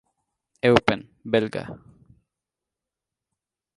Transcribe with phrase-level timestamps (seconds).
[0.69, 1.01] Eupen
[1.31, 1.63] Belga.